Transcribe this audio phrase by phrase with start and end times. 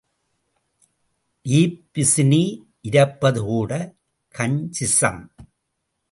[1.43, 2.57] Ebb பிசினி
[2.83, 3.93] இரப்பதுகூடக்
[4.37, 5.27] கஞ்சிசம்.